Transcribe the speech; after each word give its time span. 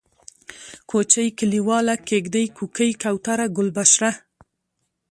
کوچۍ، 0.89 1.27
کليواله، 1.39 1.95
کيږدۍ، 2.07 2.45
کوکۍ، 2.57 2.91
کوتره، 3.01 3.45
گلبشره 3.57 4.11